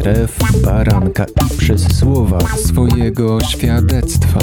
krew 0.00 0.38
baranka 0.64 1.24
i 1.24 1.56
przez 1.58 1.98
słowa 1.98 2.38
swojego 2.56 3.40
świadectwa. 3.40 4.38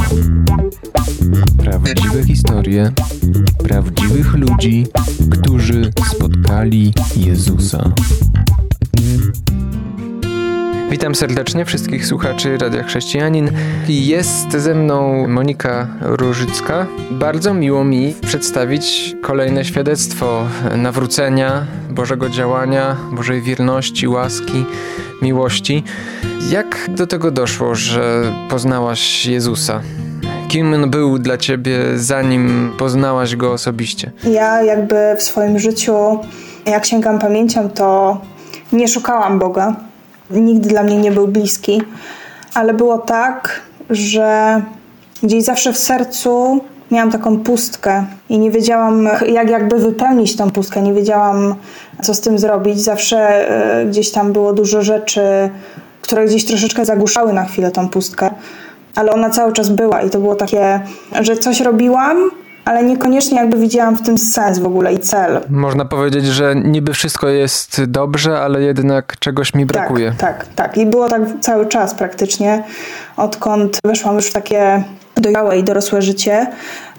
Prawdziwe 1.58 2.24
historie 2.24 2.92
prawdziwych 3.64 4.34
ludzi, 4.34 4.88
którzy 5.32 5.92
spotkali 6.16 6.94
Jezusa. 7.16 7.92
Witam 10.90 11.16
serdecznie 11.16 11.66
wszystkich 11.66 12.06
słuchaczy 12.06 12.58
Radia 12.58 12.84
Chrześcijanin. 12.84 13.52
Jest 13.88 14.52
ze 14.52 14.76
mną 14.76 15.28
Monika 15.28 15.88
Różycka. 16.02 16.86
Bardzo 17.12 17.54
miło 17.54 17.84
mi 17.84 18.16
przedstawić 18.22 19.16
kolejne 19.22 19.66
świadectwo 19.66 20.46
nawrócenia, 20.78 21.66
Bożego 21.90 22.30
działania, 22.30 22.96
Bożej 23.12 23.42
wierności, 23.42 24.08
łaski, 24.08 24.66
miłości. 25.22 25.84
Jak 26.52 26.78
do 26.90 27.08
tego 27.08 27.32
doszło, 27.32 27.76
że 27.76 28.24
poznałaś 28.50 29.26
Jezusa? 29.26 29.82
Kim 30.48 30.74
on 30.74 30.90
był 30.90 31.20
dla 31.20 31.38
ciebie, 31.38 31.80
zanim 31.96 32.72
poznałaś 32.78 33.36
go 33.36 33.54
osobiście? 33.54 34.12
Ja 34.24 34.64
jakby 34.64 35.16
w 35.18 35.24
swoim 35.24 35.60
życiu, 35.60 36.20
jak 36.66 36.86
sięgam 36.86 37.20
pamięcią, 37.20 37.70
to 37.70 38.22
nie 38.74 38.88
szukałam 38.88 39.40
Boga 39.40 39.87
nigdy 40.32 40.70
dla 40.70 40.84
mnie 40.84 40.98
nie 40.98 41.12
był 41.12 41.28
bliski, 41.28 41.82
ale 42.54 42.74
było 42.74 42.98
tak, 42.98 43.62
że 43.90 44.62
gdzieś 45.24 45.44
zawsze 45.44 45.74
w 45.74 45.78
sercu 45.78 46.62
miałam 46.92 47.12
taką 47.12 47.40
pustkę 47.40 48.06
i 48.30 48.40
nie 48.40 48.52
wiedziałam, 48.52 49.10
jak 49.28 49.50
jakby 49.50 49.78
wypełnić 49.80 50.36
tą 50.36 50.52
pustkę, 50.52 50.82
nie 50.82 50.94
wiedziałam, 50.94 51.56
co 52.04 52.14
z 52.14 52.22
tym 52.22 52.40
zrobić. 52.40 52.82
Zawsze 52.82 53.18
e, 53.80 53.86
gdzieś 53.86 54.12
tam 54.12 54.34
było 54.34 54.54
dużo 54.54 54.82
rzeczy, 54.82 55.22
które 56.02 56.26
gdzieś 56.26 56.46
troszeczkę 56.46 56.86
zagłuszały 56.86 57.34
na 57.34 57.46
chwilę 57.46 57.72
tą 57.72 57.90
pustkę, 57.90 58.30
ale 58.96 59.12
ona 59.12 59.30
cały 59.30 59.54
czas 59.54 59.70
była 59.70 60.02
i 60.02 60.10
to 60.10 60.20
było 60.20 60.36
takie, 60.36 60.80
że 61.22 61.38
coś 61.38 61.62
robiłam, 61.62 62.18
ale 62.68 62.84
niekoniecznie 62.84 63.38
jakby 63.38 63.58
widziałam 63.58 63.98
w 63.98 64.02
tym 64.02 64.18
sens 64.18 64.60
w 64.60 64.66
ogóle 64.66 64.94
i 64.94 65.00
cel. 65.00 65.42
Można 65.50 65.86
powiedzieć, 65.86 66.26
że 66.26 66.56
niby 66.56 66.94
wszystko 66.94 67.28
jest 67.28 67.84
dobrze, 67.86 68.40
ale 68.40 68.62
jednak 68.62 69.20
czegoś 69.20 69.54
mi 69.54 69.66
brakuje. 69.66 70.14
Tak, 70.18 70.46
tak, 70.46 70.54
tak. 70.56 70.78
I 70.78 70.86
było 70.86 71.10
tak 71.10 71.22
cały 71.42 71.66
czas 71.66 71.94
praktycznie, 71.94 72.64
odkąd 73.18 73.80
weszłam 73.84 74.16
już 74.16 74.26
w 74.26 74.34
takie 74.34 74.84
dojrzałe 75.16 75.60
i 75.60 75.64
dorosłe 75.64 76.02
życie. 76.02 76.48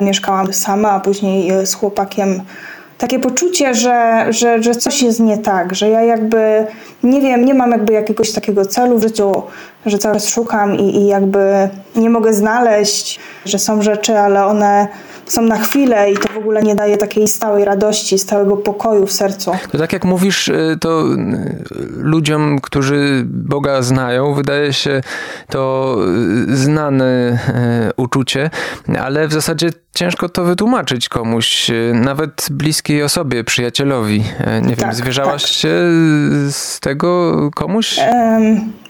Mieszkałam 0.00 0.52
sama, 0.52 0.90
a 0.90 1.00
później 1.00 1.66
z 1.66 1.74
chłopakiem 1.74 2.40
takie 2.98 3.18
poczucie, 3.18 3.74
że, 3.74 4.26
że, 4.30 4.62
że 4.62 4.74
coś 4.74 5.02
jest 5.02 5.20
nie 5.20 5.38
tak, 5.38 5.74
że 5.74 5.88
ja 5.88 6.02
jakby 6.02 6.66
nie 7.02 7.20
wiem, 7.20 7.44
nie 7.44 7.54
mam 7.54 7.70
jakby 7.70 7.92
jakiegoś 7.92 8.32
takiego 8.32 8.66
celu 8.66 8.98
w 8.98 9.02
życiu, 9.02 9.42
że 9.86 9.98
cały 9.98 10.14
czas 10.14 10.28
szukam 10.28 10.76
i, 10.76 10.96
i 10.96 11.06
jakby 11.06 11.68
nie 11.96 12.10
mogę 12.10 12.32
znaleźć, 12.32 13.20
że 13.44 13.58
są 13.58 13.82
rzeczy, 13.82 14.18
ale 14.18 14.46
one 14.46 14.88
są 15.32 15.42
na 15.42 15.58
chwilę 15.58 16.12
i 16.12 16.16
to 16.16 16.32
w 16.32 16.36
ogóle 16.36 16.62
nie 16.62 16.74
daje 16.74 16.96
takiej 16.96 17.28
stałej 17.28 17.64
radości, 17.64 18.18
stałego 18.18 18.56
pokoju 18.56 19.06
w 19.06 19.12
sercu. 19.12 19.52
To 19.72 19.78
tak 19.78 19.92
jak 19.92 20.04
mówisz, 20.04 20.48
y, 20.48 20.78
to 20.80 21.04
y, 21.06 21.64
ludziom, 21.96 22.58
którzy 22.60 23.22
Boga 23.26 23.82
znają, 23.82 24.34
wydaje 24.34 24.72
się 24.72 25.00
to 25.48 25.96
y, 26.48 26.56
znane 26.56 27.38
uczucie, 27.96 28.50
ale 29.00 29.28
w 29.28 29.32
zasadzie 29.32 29.70
ciężko 29.94 30.28
to 30.28 30.44
wytłumaczyć 30.44 31.08
komuś, 31.08 31.70
nawet 31.94 32.46
bliskiej 32.50 33.02
osobie, 33.02 33.44
przyjacielowi. 33.44 34.24
Nie 34.62 34.76
wiem, 34.76 34.76
tak, 34.76 34.94
zwierzałaś 34.94 35.42
tak. 35.42 35.52
się 35.52 35.68
z 36.50 36.80
tego 36.88 37.50
komuś? 37.54 38.00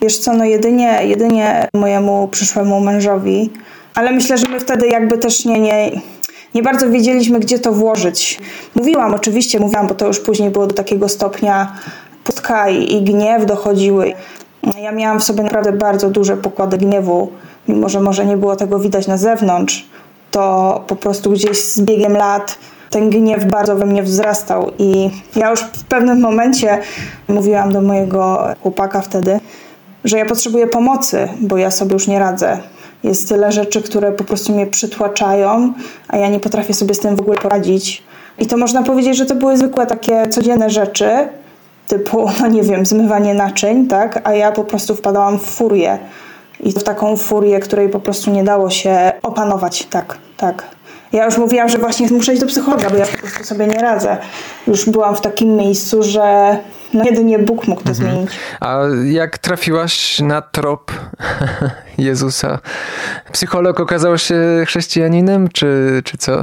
wiesz 0.03 0.19
co, 0.19 0.33
no 0.33 0.45
jedynie, 0.45 1.01
jedynie 1.03 1.69
mojemu 1.75 2.29
przyszłemu 2.29 2.81
mężowi, 2.81 3.51
ale 3.95 4.13
myślę, 4.13 4.39
że 4.39 4.49
my 4.49 4.61
wtedy 4.61 4.87
jakby 4.89 5.19
też 5.19 5.45
nie, 5.45 5.61
nie 5.61 5.91
nie 6.55 6.63
bardzo 6.63 6.91
wiedzieliśmy, 6.91 7.41
gdzie 7.41 7.59
to 7.59 7.73
włożyć. 7.73 8.41
Mówiłam, 8.75 9.15
oczywiście 9.15 9.61
mówiłam, 9.61 9.87
bo 9.87 9.95
to 9.95 10.07
już 10.07 10.21
później 10.21 10.51
było 10.51 10.67
do 10.67 10.75
takiego 10.75 11.09
stopnia 11.09 11.73
pustka 12.25 12.69
i 12.69 13.03
gniew 13.03 13.47
dochodziły. 13.47 14.13
Ja 14.83 14.93
miałam 14.93 15.21
w 15.21 15.25
sobie 15.25 15.43
naprawdę 15.43 15.73
bardzo 15.73 16.11
duże 16.11 16.37
pokłady 16.37 16.79
gniewu, 16.79 17.33
mimo 17.69 17.89
że 17.89 18.01
może 18.01 18.27
nie 18.27 18.37
było 18.37 18.57
tego 18.57 18.79
widać 18.79 19.07
na 19.07 19.17
zewnątrz, 19.17 19.87
to 20.31 20.85
po 20.87 20.97
prostu 20.97 21.31
gdzieś 21.31 21.65
z 21.65 21.81
biegiem 21.81 22.13
lat 22.13 22.59
ten 22.91 23.11
gniew 23.11 23.45
bardzo 23.45 23.77
we 23.77 23.87
mnie 23.87 24.03
wzrastał 24.03 24.71
i 24.79 25.11
ja 25.37 25.51
już 25.51 25.61
w 25.61 25.85
pewnym 25.85 26.21
momencie 26.21 26.79
mówiłam 27.29 27.73
do 27.73 27.81
mojego 27.81 28.49
chłopaka 28.63 29.01
wtedy, 29.01 29.41
że 30.05 30.19
ja 30.19 30.27
potrzebuję 30.27 30.67
pomocy, 30.67 31.29
bo 31.41 31.57
ja 31.57 31.71
sobie 31.71 31.93
już 31.93 32.07
nie 32.09 32.19
radzę. 32.19 32.59
Jest 33.03 33.29
tyle 33.29 33.53
rzeczy, 33.53 33.83
które 33.83 34.13
po 34.13 34.25
prostu 34.25 34.53
mnie 34.53 34.67
przytłaczają, 34.67 35.73
a 36.09 36.17
ja 36.17 36.29
nie 36.29 36.41
potrafię 36.41 36.75
sobie 36.75 36.95
z 36.95 37.01
tym 37.01 37.17
w 37.17 37.21
ogóle 37.21 37.39
poradzić. 37.39 38.03
I 38.39 38.47
to 38.47 38.57
można 38.57 38.83
powiedzieć, 38.83 39.17
że 39.17 39.27
to 39.27 39.35
były 39.35 39.57
zwykłe 39.57 39.87
takie 39.87 40.29
codzienne 40.29 40.71
rzeczy, 40.71 41.29
typu, 41.89 42.29
no 42.41 42.47
nie 42.47 42.63
wiem, 42.63 42.87
zmywanie 42.87 43.35
naczyń, 43.35 43.87
tak? 43.87 44.21
A 44.25 44.33
ja 44.33 44.53
po 44.53 44.65
prostu 44.65 44.95
wpadałam 44.95 45.39
w 45.39 45.43
furię. 45.43 45.99
I 46.61 46.73
w 46.73 46.83
taką 46.83 47.17
furię, 47.17 47.61
której 47.61 47.89
po 47.89 48.01
prostu 48.01 48.31
nie 48.31 48.45
dało 48.45 48.71
się 48.71 49.13
opanować. 49.23 49.87
Tak, 49.87 50.19
tak. 50.37 50.78
Ja 51.13 51.25
już 51.25 51.39
mówiłam, 51.39 51.69
że 51.69 51.79
właśnie 51.79 52.09
muszę 52.11 52.33
iść 52.33 52.41
do 52.41 52.47
psychologa, 52.47 52.91
bo 52.91 52.97
ja 52.97 53.07
po 53.07 53.19
prostu 53.19 53.45
sobie 53.45 53.67
nie 53.67 53.79
radzę. 53.79 54.17
Już 54.67 54.91
byłam 54.91 55.17
w 55.17 55.21
takim 55.21 55.57
miejscu, 55.57 56.03
że 56.03 56.59
no 56.95 57.05
jedynie 57.05 57.39
Bóg 57.39 57.69
mógł 57.69 57.83
to 57.83 57.91
mhm. 57.91 58.11
zmienić. 58.11 58.31
A 58.61 58.79
jak 59.05 59.39
trafiłaś 59.39 60.21
na 60.21 60.43
trop 60.43 60.93
Jezusa? 61.99 62.59
Psycholog 63.33 63.81
okazał 63.81 64.19
się 64.19 64.37
chrześcijaninem, 64.67 65.49
czy, 65.49 66.03
czy 66.05 66.19
co? 66.19 66.43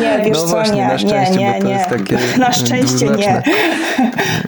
nie, 0.00 0.18
wiesz 0.24 0.38
no 0.38 0.40
co, 0.40 0.46
właśnie, 0.46 0.76
nie, 0.76 0.88
na 0.88 0.98
szczęście, 0.98 1.36
nie, 1.36 1.60
nie, 1.60 1.86
nie. 2.10 2.38
Na 2.44 2.52
szczęście 2.52 3.06
nie. 3.06 3.42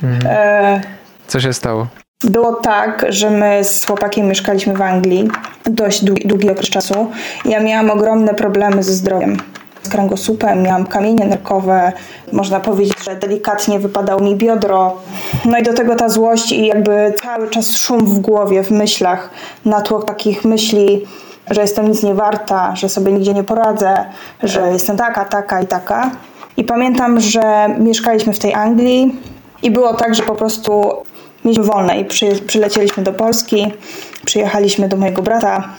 Mhm. 0.02 0.81
Co 1.26 1.41
się 1.41 1.52
stało? 1.52 1.86
Było 2.25 2.53
tak, 2.55 3.06
że 3.09 3.31
my 3.31 3.65
z 3.65 3.87
chłopakiem 3.87 4.28
mieszkaliśmy 4.28 4.75
w 4.75 4.83
Anglii 4.83 5.31
dość 5.65 6.05
długi, 6.05 6.28
długi 6.28 6.50
okres 6.50 6.69
czasu. 6.69 7.10
Ja 7.44 7.60
miałam 7.60 7.91
ogromne 7.91 8.34
problemy 8.34 8.83
ze 8.83 8.93
zdrowiem 8.93 9.37
z 9.83 9.88
kręgosłupem, 9.88 10.62
miałam 10.62 10.87
kamienie 10.87 11.27
nerkowe, 11.27 11.93
można 12.32 12.61
powiedzieć, 12.61 13.05
że 13.05 13.16
delikatnie 13.16 13.78
wypadało 13.78 14.21
mi 14.22 14.37
biodro. 14.37 14.97
No 15.44 15.59
i 15.59 15.62
do 15.62 15.72
tego 15.72 15.97
ta 15.97 16.09
złość 16.09 16.53
i 16.53 16.66
jakby 16.66 17.15
cały 17.22 17.50
czas 17.50 17.77
szum 17.77 18.06
w 18.06 18.19
głowie, 18.19 18.62
w 18.62 18.71
myślach, 18.71 19.31
natłok 19.65 20.05
takich 20.05 20.44
myśli, 20.44 21.06
że 21.50 21.61
jestem 21.61 21.88
nic 21.88 22.03
nie 22.03 22.15
warta, 22.15 22.77
że 22.77 22.88
sobie 22.88 23.12
nigdzie 23.12 23.34
nie 23.34 23.44
poradzę, 23.44 24.05
że 24.43 24.72
jestem 24.72 24.97
taka, 24.97 25.25
taka 25.25 25.61
i 25.61 25.66
taka. 25.66 26.11
I 26.56 26.65
pamiętam, 26.65 27.21
że 27.21 27.69
mieszkaliśmy 27.78 28.32
w 28.32 28.38
tej 28.38 28.55
Anglii 28.55 29.21
i 29.62 29.71
było 29.71 29.94
tak, 29.94 30.15
że 30.15 30.22
po 30.22 30.34
prostu 30.34 30.93
mieliśmy 31.44 31.64
wolne 31.64 32.00
i 32.00 32.04
przy, 32.04 32.26
przylecieliśmy 32.47 33.03
do 33.03 33.12
Polski, 33.12 33.72
przyjechaliśmy 34.25 34.88
do 34.88 34.97
mojego 34.97 35.22
brata 35.22 35.75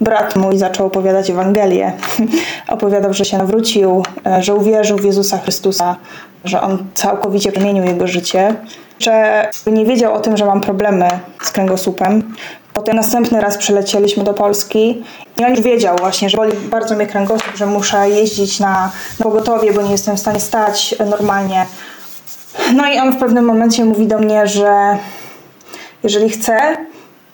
brat 0.00 0.36
mój 0.36 0.58
zaczął 0.58 0.86
opowiadać 0.86 1.30
Ewangelię. 1.30 1.92
Opowiadał, 2.68 3.14
że 3.14 3.24
się 3.24 3.38
nawrócił, 3.38 4.02
e, 4.26 4.42
że 4.42 4.54
uwierzył 4.54 4.98
w 4.98 5.04
Jezusa 5.04 5.38
Chrystusa, 5.38 5.96
że 6.44 6.60
On 6.60 6.86
całkowicie 6.94 7.52
przemienił 7.52 7.84
jego 7.84 8.06
życie, 8.06 8.54
że 8.98 9.46
nie 9.66 9.84
wiedział 9.84 10.14
o 10.14 10.20
tym, 10.20 10.36
że 10.36 10.44
mam 10.44 10.60
problemy 10.60 11.08
z 11.42 11.50
kręgosłupem. 11.50 12.34
Potem 12.74 12.96
następny 12.96 13.40
raz 13.40 13.58
przylecieliśmy 13.58 14.24
do 14.24 14.34
Polski 14.34 15.02
i 15.40 15.44
on 15.44 15.50
już 15.50 15.60
wiedział 15.60 15.96
właśnie, 15.96 16.30
że 16.30 16.36
boli 16.36 16.52
bardzo 16.70 16.96
mnie 16.96 17.06
kręgosłup, 17.06 17.56
że 17.56 17.66
muszę 17.66 18.10
jeździć 18.10 18.60
na, 18.60 18.90
na 19.18 19.24
pogotowie, 19.24 19.72
bo 19.72 19.82
nie 19.82 19.92
jestem 19.92 20.16
w 20.16 20.20
stanie 20.20 20.40
stać 20.40 20.94
normalnie. 21.10 21.66
No 22.74 22.92
i 22.92 22.98
on 22.98 23.12
w 23.12 23.16
pewnym 23.16 23.44
momencie 23.44 23.84
mówi 23.84 24.06
do 24.06 24.18
mnie, 24.18 24.46
że 24.46 24.98
jeżeli 26.02 26.30
chce, 26.30 26.76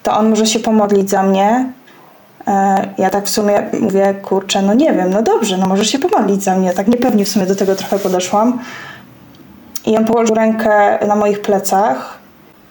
to 0.03 0.17
on 0.17 0.31
może 0.31 0.47
się 0.47 0.59
pomodlić 0.59 1.11
za 1.11 1.23
mnie, 1.23 1.73
E, 2.47 2.89
ja 2.99 3.11
tak 3.11 3.27
w 3.27 3.31
sumie 3.31 3.71
mówię, 3.81 4.15
kurczę, 4.23 4.63
no 4.63 4.75
nie 4.75 4.93
wiem, 4.93 5.11
no 5.11 5.23
dobrze, 5.23 5.59
no 5.59 5.67
możesz 5.67 5.89
się 5.89 5.99
pomodlić 5.99 6.43
za 6.43 6.57
mnie. 6.57 6.73
Tak 6.73 6.89
niepewnie 6.89 7.25
w 7.25 7.29
sumie 7.29 7.47
do 7.47 7.57
tego 7.57 7.75
trochę 7.75 7.99
podeszłam. 7.99 8.59
I 9.87 9.97
on 9.97 10.05
położył 10.05 10.35
rękę 10.35 10.99
na 11.07 11.17
moich 11.17 11.43
plecach 11.43 12.19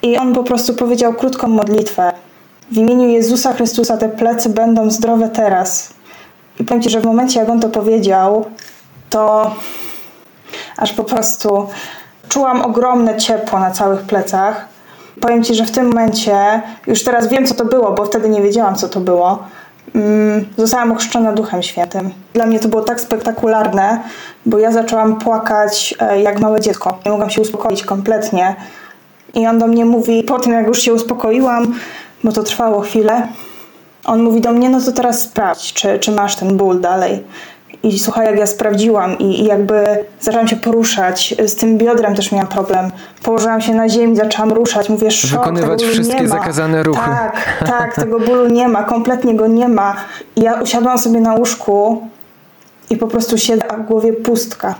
i 0.01 0.17
on 0.17 0.33
po 0.33 0.43
prostu 0.43 0.73
powiedział 0.73 1.13
krótką 1.13 1.47
modlitwę. 1.47 2.13
W 2.71 2.77
imieniu 2.77 3.07
Jezusa 3.07 3.53
Chrystusa 3.53 3.97
te 3.97 4.09
plecy 4.09 4.49
będą 4.49 4.91
zdrowe 4.91 5.29
teraz. 5.29 5.93
I 6.59 6.63
powiem 6.63 6.83
Ci, 6.83 6.89
że 6.89 7.01
w 7.01 7.05
momencie 7.05 7.39
jak 7.39 7.49
on 7.49 7.59
to 7.59 7.69
powiedział, 7.69 8.45
to 9.09 9.51
aż 10.77 10.93
po 10.93 11.03
prostu 11.03 11.67
czułam 12.33 12.61
ogromne 12.61 13.17
ciepło 13.17 13.59
na 13.59 13.71
całych 13.71 14.01
plecach. 14.01 14.65
Powiem 15.21 15.43
Ci, 15.43 15.55
że 15.55 15.65
w 15.65 15.71
tym 15.71 15.87
momencie, 15.87 16.61
już 16.87 17.03
teraz 17.03 17.27
wiem 17.27 17.45
co 17.45 17.55
to 17.55 17.65
było, 17.65 17.91
bo 17.91 18.05
wtedy 18.05 18.29
nie 18.29 18.41
wiedziałam 18.41 18.75
co 18.75 18.89
to 18.89 18.99
było, 18.99 19.43
Mm, 19.95 20.45
zostałam 20.57 20.91
ochrzczona 20.91 21.31
Duchem 21.31 21.63
Świętym. 21.63 22.11
Dla 22.33 22.45
mnie 22.45 22.59
to 22.59 22.67
było 22.67 22.81
tak 22.81 23.01
spektakularne, 23.01 23.99
bo 24.45 24.59
ja 24.59 24.71
zaczęłam 24.71 25.19
płakać 25.19 25.95
e, 25.99 26.21
jak 26.21 26.39
małe 26.39 26.61
dziecko. 26.61 26.99
Nie 27.05 27.11
mogłam 27.11 27.29
się 27.29 27.41
uspokoić 27.41 27.83
kompletnie. 27.83 28.55
I 29.33 29.47
on 29.47 29.59
do 29.59 29.67
mnie 29.67 29.85
mówi, 29.85 30.23
po 30.23 30.39
tym 30.39 30.53
jak 30.53 30.67
już 30.67 30.81
się 30.81 30.93
uspokoiłam, 30.93 31.75
bo 32.23 32.31
to 32.31 32.43
trwało 32.43 32.81
chwilę, 32.81 33.27
on 34.05 34.23
mówi 34.23 34.41
do 34.41 34.51
mnie, 34.51 34.69
no 34.69 34.81
to 34.81 34.91
teraz 34.91 35.21
sprawdź, 35.21 35.73
czy, 35.73 35.99
czy 35.99 36.11
masz 36.11 36.35
ten 36.35 36.57
ból 36.57 36.81
dalej. 36.81 37.23
I 37.83 37.99
słuchaj, 37.99 38.25
jak 38.25 38.39
ja 38.39 38.47
sprawdziłam 38.47 39.19
i, 39.19 39.41
i, 39.41 39.45
jakby 39.45 39.83
zaczęłam 40.19 40.47
się 40.47 40.55
poruszać, 40.55 41.35
z 41.47 41.55
tym 41.55 41.77
biodrem 41.77 42.15
też 42.15 42.31
miałam 42.31 42.47
problem. 42.47 42.91
Położyłam 43.23 43.61
się 43.61 43.75
na 43.75 43.89
ziemi, 43.89 44.15
zaczęłam 44.15 44.51
ruszać, 44.51 44.89
mówię, 44.89 45.11
szok, 45.11 45.39
Wykonywać 45.39 45.83
wszystkie 45.83 46.27
zakazane 46.27 46.83
ruchy. 46.83 46.99
Tak, 47.05 47.63
tak, 47.67 47.95
tego 48.03 48.19
bólu 48.19 48.49
nie 48.49 48.67
ma, 48.67 48.83
kompletnie 48.83 49.35
go 49.35 49.47
nie 49.47 49.67
ma. 49.67 49.95
I 50.35 50.41
ja 50.41 50.61
usiadłam 50.61 50.97
sobie 50.97 51.19
na 51.19 51.35
łóżku 51.35 52.07
i 52.89 52.97
po 52.97 53.07
prostu 53.07 53.37
siedzę, 53.37 53.71
a 53.71 53.77
w 53.77 53.85
głowie 53.85 54.13
pustka. 54.13 54.75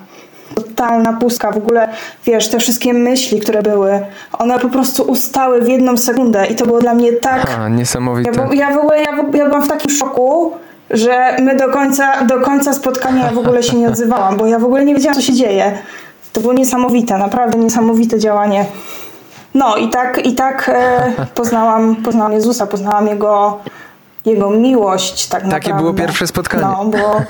Totalna 0.56 1.14
pustka. 1.14 1.52
W 1.52 1.58
ogóle, 1.58 1.90
wiesz, 2.26 2.50
te 2.50 2.60
wszystkie 2.60 2.94
myśli, 2.94 3.40
które 3.40 3.62
były, 3.62 4.00
one 4.34 4.60
po 4.60 4.70
prostu 4.70 5.04
ustały 5.04 5.62
w 5.62 5.68
jedną 5.68 5.98
sekundę 5.98 6.48
i 6.48 6.56
to 6.56 6.66
było 6.66 6.80
dla 6.80 6.94
mnie 6.94 7.14
tak... 7.14 7.58
A, 7.60 7.70
niesamowite. 7.70 8.32
Ja, 8.32 8.54
ja 8.54 8.76
w 8.76 8.78
ogóle, 8.78 8.98
ja, 8.98 9.12
ja 9.34 9.46
byłam 9.46 9.64
w 9.64 9.68
takim 9.68 9.92
szoku, 9.92 10.52
że 10.90 11.38
my 11.42 11.56
do 11.56 11.70
końca, 11.70 12.26
do 12.26 12.40
końca 12.40 12.74
spotkania 12.74 13.26
ja 13.26 13.32
w 13.32 13.38
ogóle 13.38 13.64
się 13.64 13.78
nie 13.78 13.88
odzywałam, 13.88 14.38
bo 14.38 14.46
ja 14.46 14.60
w 14.60 14.66
ogóle 14.66 14.86
nie 14.86 14.96
wiedziałam, 14.96 15.16
co 15.16 15.22
się 15.22 15.34
dzieje. 15.34 15.78
To 16.34 16.42
było 16.42 16.54
niesamowite, 16.54 17.18
naprawdę 17.18 17.58
niesamowite 17.58 18.20
działanie. 18.20 18.66
No 19.54 19.76
i 19.76 19.90
tak, 19.90 20.26
i 20.26 20.36
tak 20.36 20.70
e, 20.74 21.14
poznałam, 21.36 21.96
poznałam 21.96 22.34
Jezusa, 22.34 22.68
poznałam 22.68 23.08
Jego, 23.08 23.60
Jego 24.26 24.50
miłość. 24.50 25.28
Tak 25.28 25.42
Takie 25.42 25.54
naprawdę. 25.54 25.82
było 25.82 25.94
pierwsze 25.94 26.28
spotkanie. 26.28 26.64
No, 26.64 26.86
było... 26.86 27.22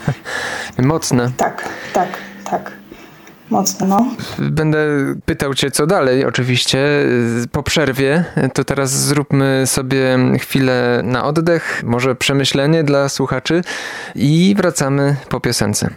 Mocne. 0.94 1.31
Tak, 1.38 1.69
tak, 1.94 2.07
tak. 2.44 2.82
Mocne, 3.50 3.88
no. 3.88 4.16
Będę 4.40 4.88
pytał 5.25 5.54
Cię, 5.54 5.72
co 5.72 5.88
dalej, 5.88 6.25
oczywiście. 6.25 6.80
Po 7.51 7.63
przerwie 7.63 8.25
to 8.54 8.63
teraz 8.63 8.92
zróbmy 8.92 9.63
sobie 9.66 10.18
chwilę 10.40 11.01
na 11.04 11.25
oddech, 11.25 11.84
może 11.86 12.16
przemyślenie 12.16 12.84
dla 12.84 13.10
słuchaczy 13.10 13.62
i 14.16 14.54
wracamy 14.57 15.16
po 15.30 15.40
piosence. 15.40 15.90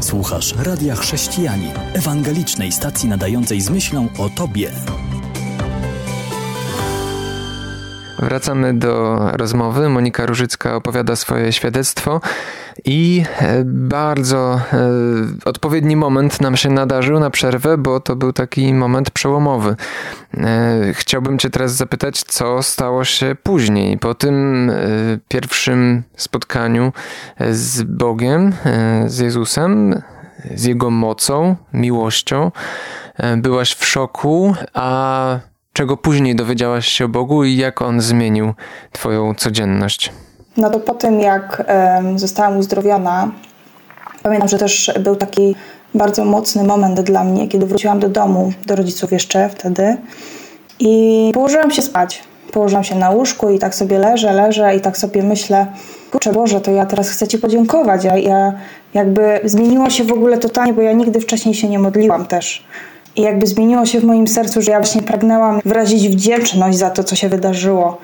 Słuchasz 0.00 0.54
Radia 0.64 0.96
Chrześcijani, 0.96 1.70
ewangelicznej 1.94 2.72
stacji 2.72 3.08
nadającej 3.08 3.60
z 3.60 3.70
myślą 3.70 4.08
o 4.18 4.28
Tobie. 4.28 4.70
Wracamy 8.18 8.74
do 8.74 9.18
rozmowy. 9.32 9.88
Monika 9.88 10.26
Różycka 10.26 10.74
opowiada 10.74 11.16
swoje 11.16 11.52
świadectwo 11.52 12.20
i 12.84 13.24
e, 13.40 13.62
bardzo 13.64 14.60
e, 14.72 14.90
odpowiedni 15.44 15.96
moment 15.96 16.40
nam 16.40 16.56
się 16.56 16.70
nadarzył 16.70 17.20
na 17.20 17.30
przerwę, 17.30 17.78
bo 17.78 18.00
to 18.00 18.16
był 18.16 18.32
taki 18.32 18.74
moment 18.74 19.10
przełomowy. 19.10 19.76
E, 20.34 20.92
chciałbym 20.92 21.38
Cię 21.38 21.50
teraz 21.50 21.72
zapytać, 21.72 22.22
co 22.22 22.62
stało 22.62 23.04
się 23.04 23.36
później, 23.42 23.98
po 23.98 24.14
tym 24.14 24.70
pierwszym 25.28 26.02
spotkaniu 26.16 26.92
z 27.50 27.82
Bogiem, 27.82 28.52
z 29.06 29.18
Jezusem, 29.18 30.02
z 30.54 30.64
Jego 30.64 30.90
mocą, 30.90 31.56
miłością. 31.72 32.52
Byłaś 33.36 33.74
w 33.74 33.86
szoku, 33.86 34.54
a 34.74 35.38
czego 35.78 35.96
później 35.96 36.36
dowiedziałaś 36.36 36.88
się 36.88 37.04
o 37.04 37.08
Bogu 37.08 37.44
i 37.44 37.56
jak 37.56 37.82
On 37.82 38.00
zmienił 38.00 38.54
Twoją 38.92 39.34
codzienność? 39.34 40.12
No 40.56 40.70
to 40.70 40.80
po 40.80 40.94
tym, 40.94 41.20
jak 41.20 41.64
zostałam 42.16 42.58
uzdrowiona, 42.58 43.30
pamiętam, 44.22 44.48
że 44.48 44.58
też 44.58 44.92
był 45.00 45.16
taki 45.16 45.54
bardzo 45.94 46.24
mocny 46.24 46.64
moment 46.64 47.00
dla 47.00 47.24
mnie, 47.24 47.48
kiedy 47.48 47.66
wróciłam 47.66 48.00
do 48.00 48.08
domu, 48.08 48.52
do 48.66 48.76
rodziców 48.76 49.12
jeszcze 49.12 49.48
wtedy 49.48 49.96
i 50.78 51.30
położyłam 51.34 51.70
się 51.70 51.82
spać. 51.82 52.22
Położyłam 52.52 52.84
się 52.84 52.94
na 52.94 53.10
łóżku 53.10 53.50
i 53.50 53.58
tak 53.58 53.74
sobie 53.74 53.98
leżę, 53.98 54.32
leżę 54.32 54.76
i 54.76 54.80
tak 54.80 54.98
sobie 54.98 55.22
myślę, 55.22 55.66
kurczę 56.10 56.32
Boże, 56.32 56.60
to 56.60 56.70
ja 56.70 56.86
teraz 56.86 57.10
chcę 57.10 57.28
Ci 57.28 57.38
podziękować. 57.38 58.04
Ja, 58.04 58.16
ja 58.16 58.52
jakby 58.94 59.40
zmieniło 59.44 59.90
się 59.90 60.04
w 60.04 60.12
ogóle 60.12 60.38
totalnie, 60.38 60.72
bo 60.72 60.82
ja 60.82 60.92
nigdy 60.92 61.20
wcześniej 61.20 61.54
się 61.54 61.68
nie 61.68 61.78
modliłam 61.78 62.26
też. 62.26 62.64
I 63.18 63.22
jakby 63.22 63.46
zmieniło 63.46 63.86
się 63.86 64.00
w 64.00 64.04
moim 64.04 64.28
sercu, 64.28 64.62
że 64.62 64.70
ja 64.70 64.78
właśnie 64.78 65.02
pragnęłam 65.02 65.60
wyrazić 65.64 66.08
wdzięczność 66.08 66.78
za 66.78 66.90
to, 66.90 67.04
co 67.04 67.16
się 67.16 67.28
wydarzyło. 67.28 67.98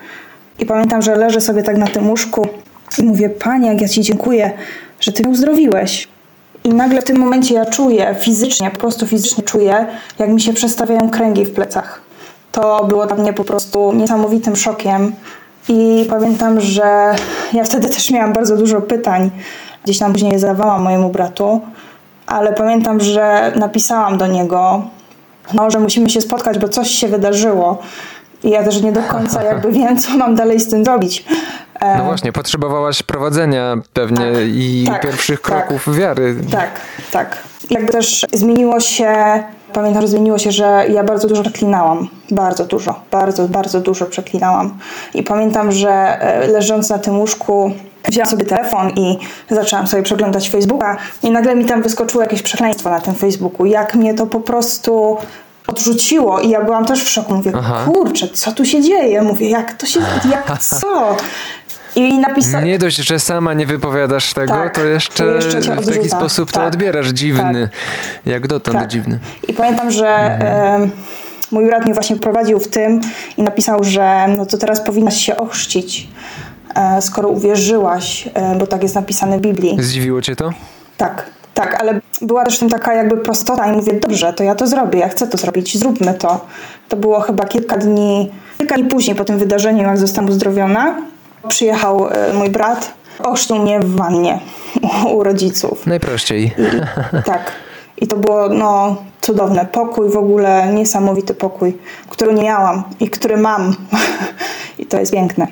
I 0.59 0.65
pamiętam, 0.65 1.01
że 1.01 1.15
leżę 1.15 1.41
sobie 1.41 1.63
tak 1.63 1.77
na 1.77 1.87
tym 1.87 2.09
łóżku 2.09 2.47
i 2.97 3.03
mówię, 3.03 3.29
Panie, 3.29 3.69
jak 3.69 3.81
ja 3.81 3.87
Ci 3.87 4.01
dziękuję, 4.01 4.51
że 4.99 5.11
Ty 5.11 5.23
mnie 5.23 5.31
uzdrowiłeś. 5.31 6.07
I 6.63 6.69
nagle 6.69 7.01
w 7.01 7.03
tym 7.03 7.17
momencie 7.17 7.55
ja 7.55 7.65
czuję 7.65 8.15
fizycznie, 8.19 8.71
po 8.71 8.77
prostu 8.77 9.07
fizycznie 9.07 9.43
czuję, 9.43 9.85
jak 10.19 10.29
mi 10.29 10.41
się 10.41 10.53
przestawiają 10.53 11.09
kręgi 11.09 11.45
w 11.45 11.53
plecach. 11.53 12.01
To 12.51 12.85
było 12.85 13.05
dla 13.05 13.15
mnie 13.15 13.33
po 13.33 13.43
prostu 13.43 13.93
niesamowitym 13.93 14.55
szokiem. 14.55 15.15
I 15.69 16.05
pamiętam, 16.09 16.61
że 16.61 17.15
ja 17.53 17.63
wtedy 17.63 17.89
też 17.89 18.11
miałam 18.11 18.33
bardzo 18.33 18.57
dużo 18.57 18.81
pytań. 18.81 19.31
Gdzieś 19.83 19.99
tam 19.99 20.11
później 20.11 20.31
je 20.31 20.39
zadawałam 20.39 20.81
mojemu 20.81 21.09
bratu, 21.09 21.61
ale 22.27 22.53
pamiętam, 22.53 22.99
że 22.99 23.51
napisałam 23.55 24.17
do 24.17 24.27
niego, 24.27 24.83
no, 25.53 25.71
że 25.71 25.79
musimy 25.79 26.09
się 26.09 26.21
spotkać, 26.21 26.59
bo 26.59 26.69
coś 26.69 26.89
się 26.89 27.07
wydarzyło. 27.07 27.81
I 28.43 28.49
ja 28.49 28.63
też 28.63 28.81
nie 28.81 28.91
do 28.91 29.03
końca 29.03 29.43
jakby 29.51 29.71
wiem, 29.71 29.97
co 29.97 30.17
mam 30.17 30.35
dalej 30.35 30.59
z 30.59 30.69
tym 30.69 30.85
zrobić. 30.85 31.25
No 31.97 32.03
właśnie, 32.03 32.31
potrzebowałaś 32.31 33.03
prowadzenia 33.03 33.77
pewnie 33.93 34.31
tak, 34.31 34.43
i 34.45 34.85
tak, 34.87 35.01
pierwszych 35.01 35.41
tak, 35.41 35.67
kroków 35.67 35.97
wiary. 35.97 36.35
Tak, 36.51 36.69
tak. 37.11 37.37
Jakby 37.69 37.91
też 37.91 38.25
zmieniło 38.33 38.79
się, 38.79 39.13
pamiętam, 39.73 40.01
że 40.01 40.07
zmieniło 40.07 40.37
się, 40.37 40.51
że 40.51 40.85
ja 40.89 41.03
bardzo 41.03 41.27
dużo 41.27 41.41
przeklinałam. 41.41 42.07
Bardzo 42.31 42.65
dużo, 42.65 42.99
bardzo, 43.11 43.47
bardzo 43.47 43.79
dużo 43.81 44.05
przeklinałam. 44.05 44.77
I 45.13 45.23
pamiętam, 45.23 45.71
że 45.71 45.91
e, 45.91 46.47
leżąc 46.47 46.89
na 46.89 46.99
tym 46.99 47.19
łóżku, 47.19 47.71
wzięłam 48.07 48.29
sobie 48.29 48.45
telefon 48.45 48.89
i 48.89 49.17
zaczęłam 49.49 49.87
sobie 49.87 50.03
przeglądać 50.03 50.49
Facebooka 50.49 50.97
i 51.23 51.31
nagle 51.31 51.55
mi 51.55 51.65
tam 51.65 51.81
wyskoczyło 51.81 52.23
jakieś 52.23 52.41
przekleństwo 52.41 52.89
na 52.89 53.01
tym 53.01 53.15
Facebooku. 53.15 53.65
Jak 53.65 53.95
mnie 53.95 54.13
to 54.13 54.25
po 54.25 54.39
prostu 54.39 55.17
odrzuciło 55.67 56.39
i 56.39 56.49
ja 56.49 56.61
byłam 56.63 56.85
też 56.85 57.03
w 57.03 57.09
szoku. 57.09 57.33
Mówię, 57.33 57.51
Aha. 57.55 57.85
kurczę, 57.85 58.27
co 58.27 58.51
tu 58.51 58.65
się 58.65 58.81
dzieje? 58.81 59.21
Mówię, 59.21 59.49
jak 59.49 59.73
to 59.73 59.85
się, 59.85 59.99
jak 60.31 60.59
co? 60.81 61.17
I 61.95 62.17
napisa... 62.19 62.61
Nie 62.61 62.79
dość, 62.79 62.97
że 62.97 63.19
sama 63.19 63.53
nie 63.53 63.65
wypowiadasz 63.65 64.33
tego, 64.33 64.53
tak, 64.53 64.75
to 64.75 64.85
jeszcze, 64.85 65.25
jeszcze 65.25 65.61
w 65.61 65.87
taki 65.87 66.09
sposób 66.09 66.51
tak, 66.51 66.61
to 66.61 66.67
odbierasz 66.67 67.07
dziwny. 67.07 67.69
Tak. 67.71 68.25
Jak 68.25 68.47
dotąd 68.47 68.77
tak. 68.77 68.87
dziwny. 68.87 69.19
I 69.47 69.53
pamiętam, 69.53 69.91
że 69.91 70.07
mhm. 70.07 70.91
mój 71.51 71.65
brat 71.65 71.85
mnie 71.85 71.93
właśnie 71.93 72.15
prowadził 72.15 72.59
w 72.59 72.67
tym 72.67 73.01
i 73.37 73.43
napisał, 73.43 73.83
że 73.83 74.25
no 74.37 74.45
to 74.45 74.57
teraz 74.57 74.81
powinnaś 74.81 75.17
się 75.17 75.37
ochrzcić, 75.37 76.07
e, 76.75 77.01
skoro 77.01 77.29
uwierzyłaś, 77.29 78.29
e, 78.33 78.55
bo 78.55 78.67
tak 78.67 78.83
jest 78.83 78.95
napisane 78.95 79.37
w 79.37 79.41
Biblii. 79.41 79.77
Zdziwiło 79.79 80.21
cię 80.21 80.35
to? 80.35 80.53
Tak, 80.97 81.25
tak, 81.53 81.81
ale 81.81 82.01
była 82.21 82.43
też 82.43 82.59
taka 82.59 82.93
jakby 82.93 83.17
prostota 83.17 83.67
i 83.67 83.75
mówię, 83.75 83.93
dobrze, 83.93 84.33
to 84.33 84.43
ja 84.43 84.55
to 84.55 84.67
zrobię, 84.67 84.99
ja 84.99 85.09
chcę 85.09 85.27
to 85.27 85.37
zrobić, 85.37 85.77
zróbmy 85.77 86.13
to. 86.13 86.45
To 86.89 86.97
było 86.97 87.21
chyba 87.21 87.45
kilka 87.45 87.77
dni, 87.77 88.31
kilka 88.57 88.75
dni 88.75 88.85
później 88.85 89.15
po 89.15 89.25
tym 89.25 89.37
wydarzeniu, 89.37 89.83
jak 89.83 89.97
zostałam 89.97 90.29
uzdrowiona. 90.29 90.95
Przyjechał 91.47 92.07
e, 92.09 92.33
mój 92.33 92.49
brat, 92.49 92.93
ochrzcił 93.23 93.55
mnie 93.55 93.79
w 93.79 93.95
wannie 93.95 94.39
u 95.13 95.23
rodziców. 95.23 95.87
Najprościej. 95.87 96.43
I, 97.19 97.23
tak. 97.23 97.51
I 97.97 98.07
to 98.07 98.17
było 98.17 98.49
no, 98.49 98.95
cudowne. 99.21 99.65
Pokój 99.65 100.09
w 100.09 100.17
ogóle, 100.17 100.73
niesamowity 100.73 101.33
pokój, 101.33 101.77
który 102.09 102.33
nie 102.33 102.43
miałam 102.43 102.83
i 102.99 103.09
który 103.09 103.37
mam. 103.37 103.75
I 104.79 104.85
to 104.85 104.99
jest 104.99 105.11
piękne. 105.11 105.47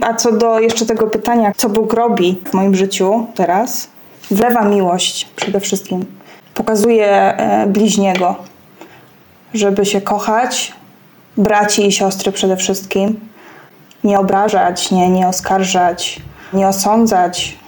A 0.00 0.14
co 0.14 0.32
do 0.32 0.60
jeszcze 0.60 0.86
tego 0.86 1.06
pytania, 1.06 1.52
co 1.56 1.68
Bóg 1.68 1.92
robi 1.92 2.40
w 2.50 2.54
moim 2.54 2.74
życiu 2.74 3.26
teraz, 3.34 3.88
wlewa 4.30 4.64
miłość 4.64 5.28
przede 5.36 5.60
wszystkim. 5.60 6.04
Pokazuje 6.54 7.06
e, 7.06 7.66
bliźniego, 7.66 8.36
żeby 9.54 9.86
się 9.86 10.00
kochać, 10.00 10.72
braci 11.36 11.86
i 11.86 11.92
siostry 11.92 12.32
przede 12.32 12.56
wszystkim. 12.56 13.27
Nie 14.08 14.18
obrażać, 14.18 14.90
nie, 14.90 15.10
nie 15.10 15.28
oskarżać, 15.28 16.20
nie 16.52 16.68
osądzać. 16.68 17.58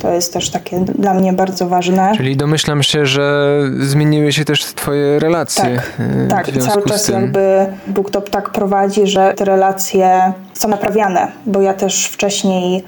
To 0.00 0.10
jest 0.10 0.32
też 0.32 0.50
takie 0.50 0.80
dla 0.80 1.14
mnie 1.14 1.32
bardzo 1.32 1.68
ważne. 1.68 2.12
Czyli 2.16 2.36
domyślam 2.36 2.82
się, 2.82 3.06
że 3.06 3.56
zmieniły 3.80 4.32
się 4.32 4.44
też 4.44 4.64
twoje 4.64 5.18
relacje. 5.18 5.82
Tak, 6.28 6.46
tak. 6.46 6.56
I 6.56 6.58
cały 6.58 6.82
czas 6.82 7.08
jakby 7.08 7.66
Bóg 7.86 8.10
to 8.10 8.20
tak 8.20 8.50
prowadzi, 8.50 9.06
że 9.06 9.34
te 9.34 9.44
relacje 9.44 10.32
są 10.54 10.68
naprawiane, 10.68 11.28
bo 11.46 11.60
ja 11.60 11.74
też 11.74 12.06
wcześniej 12.06 12.84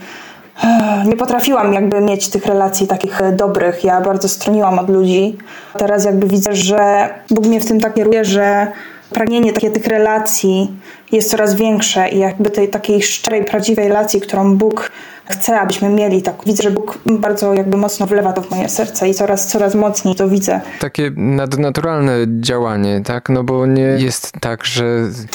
nie 1.07 1.17
potrafiłam 1.17 1.73
jakby 1.73 2.01
mieć 2.01 2.29
tych 2.29 2.47
relacji 2.47 2.87
takich 2.87 3.21
dobrych. 3.37 3.85
Ja 3.85 4.01
bardzo 4.01 4.29
stroniłam 4.29 4.79
od 4.79 4.91
ludzi. 4.91 5.39
Teraz 5.79 6.05
jakby 6.05 6.27
widzę, 6.27 6.55
że 6.55 7.09
Bóg 7.31 7.47
mnie 7.47 7.61
w 7.61 7.67
tym 7.67 7.81
tak 7.81 7.95
kieruje, 7.95 8.25
że 8.25 8.67
pragnienie 9.13 9.53
takie 9.53 9.71
tych 9.71 9.87
relacji 9.87 10.71
jest 11.13 11.31
coraz 11.31 11.55
większe 11.55 12.09
i 12.09 12.19
jakby 12.19 12.51
tej 12.51 12.69
takiej 12.69 13.03
szczerej, 13.03 13.45
prawdziwej 13.45 13.89
relacji, 13.89 14.21
którą 14.21 14.57
Bóg 14.57 14.93
Chcę, 15.27 15.61
abyśmy 15.61 15.89
mieli 15.89 16.23
tak. 16.23 16.35
Widzę, 16.47 16.63
że 16.63 16.71
Bóg 16.71 16.99
bardzo 17.07 17.55
jakby 17.55 17.77
mocno 17.77 18.07
wlewa 18.07 18.33
to 18.33 18.43
w 18.43 18.51
moje 18.51 18.69
serce 18.69 19.09
i 19.09 19.15
coraz, 19.15 19.47
coraz 19.47 19.75
mocniej 19.75 20.15
to 20.15 20.29
widzę. 20.29 20.61
Takie 20.81 21.11
nadnaturalne 21.17 22.13
działanie, 22.41 23.01
tak? 23.05 23.29
No 23.29 23.45
bo 23.45 23.67
nie 23.67 23.83
jest 23.83 24.33
tak, 24.41 24.65
że 24.65 24.85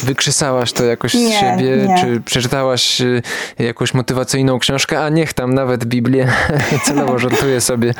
wykrzysałaś 0.03 0.73
to 0.73 0.83
jakoś 0.85 1.11
z 1.11 1.15
Nie, 1.15 1.31
siebie, 1.39 1.85
nie. 1.87 1.95
czy 2.01 2.21
przeczytałaś 2.21 3.01
y, 3.01 3.21
jakąś 3.59 3.93
motywacyjną 3.93 4.59
książkę, 4.59 5.03
a 5.03 5.09
niech 5.09 5.33
tam 5.33 5.53
nawet 5.53 5.85
Biblię, 5.85 6.27
celowo 6.85 7.19
żartuję 7.19 7.61
sobie, 7.61 7.93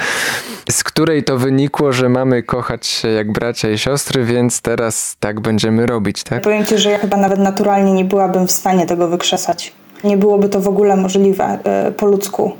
z 0.69 0.83
której 0.83 1.23
to 1.23 1.37
wynikło, 1.37 1.93
że 1.93 2.09
mamy 2.09 2.43
kochać 2.43 2.87
się 2.87 3.07
jak 3.07 3.31
bracia 3.31 3.69
i 3.69 3.77
siostry, 3.77 4.23
więc 4.25 4.61
teraz 4.61 5.15
tak 5.19 5.39
będziemy 5.39 5.85
robić, 5.85 6.23
tak? 6.23 6.41
Powiem 6.41 6.65
Ci, 6.65 6.77
że 6.77 6.89
ja 6.91 6.97
chyba 6.97 7.17
nawet 7.17 7.39
naturalnie 7.39 7.93
nie 7.93 8.05
byłabym 8.05 8.47
w 8.47 8.51
stanie 8.51 8.85
tego 8.85 9.07
wykrzesać. 9.07 9.73
Nie 10.03 10.17
byłoby 10.17 10.49
to 10.49 10.61
w 10.61 10.67
ogóle 10.67 10.95
możliwe 10.95 11.59
e, 11.63 11.91
po 11.91 12.05
ludzku. 12.05 12.51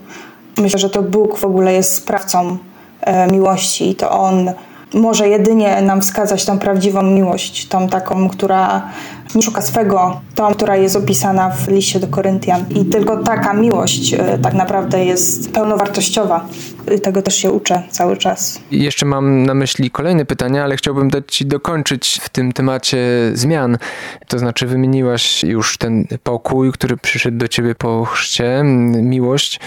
Myślę, 0.57 0.79
że 0.79 0.89
to 0.89 1.03
Bóg 1.03 1.37
w 1.37 1.43
ogóle 1.43 1.73
jest 1.73 1.93
sprawcą 1.93 2.57
e, 3.01 3.31
miłości 3.31 3.89
i 3.89 3.95
to 3.95 4.11
On 4.11 4.51
może 4.93 5.29
jedynie 5.29 5.81
nam 5.81 6.01
wskazać 6.01 6.45
tą 6.45 6.59
prawdziwą 6.59 7.03
miłość, 7.03 7.67
tą 7.67 7.89
taką, 7.89 8.29
która 8.29 8.89
nie 9.35 9.41
szuka 9.41 9.61
swego, 9.61 10.21
tą, 10.35 10.53
która 10.53 10.75
jest 10.75 10.95
opisana 10.95 11.49
w 11.49 11.67
liście 11.67 11.99
do 11.99 12.07
Koryntian. 12.07 12.65
I 12.69 12.85
tylko 12.85 13.23
taka 13.23 13.53
miłość 13.53 14.13
e, 14.13 14.37
tak 14.37 14.53
naprawdę 14.53 15.05
jest 15.05 15.51
pełnowartościowa. 15.51 16.45
I 16.95 17.01
tego 17.01 17.21
też 17.21 17.35
się 17.35 17.51
uczę 17.51 17.83
cały 17.89 18.17
czas. 18.17 18.59
Jeszcze 18.71 19.05
mam 19.05 19.43
na 19.43 19.53
myśli 19.53 19.91
kolejne 19.91 20.25
pytania, 20.25 20.63
ale 20.63 20.75
chciałbym 20.75 21.09
dać 21.09 21.23
Ci 21.27 21.45
dokończyć 21.45 22.19
w 22.23 22.29
tym 22.29 22.51
temacie 22.51 22.97
zmian. 23.33 23.77
To 24.27 24.39
znaczy, 24.39 24.67
wymieniłaś 24.67 25.43
już 25.43 25.77
ten 25.77 26.07
pokój, 26.23 26.71
który 26.71 26.97
przyszedł 26.97 27.37
do 27.37 27.47
Ciebie 27.47 27.75
po 27.75 28.05
chrzcie, 28.05 28.61
miłość. 28.93 29.59